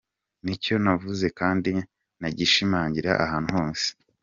Ni 0.43 0.51
icyo 0.57 0.75
navuze 0.83 1.27
kandi 1.39 1.71
nagishimangira 2.19 3.11
ahantu 3.25 3.49
hose.” 3.57 3.87